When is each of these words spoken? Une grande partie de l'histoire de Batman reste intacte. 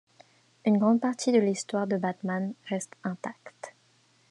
Une 0.65 0.79
grande 0.79 0.99
partie 0.99 1.31
de 1.31 1.37
l'histoire 1.37 1.85
de 1.85 1.95
Batman 1.95 2.55
reste 2.65 2.93
intacte. 3.03 3.75